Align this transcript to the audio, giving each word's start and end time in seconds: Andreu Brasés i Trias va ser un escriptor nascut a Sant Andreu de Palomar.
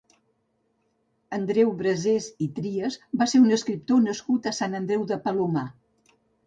Andreu 1.37 1.75
Brasés 1.83 2.31
i 2.47 2.49
Trias 2.57 2.99
va 3.23 3.31
ser 3.35 3.45
un 3.45 3.57
escriptor 3.61 4.05
nascut 4.11 4.53
a 4.53 4.59
Sant 4.63 4.79
Andreu 4.83 5.09
de 5.15 5.25
Palomar. 5.29 5.71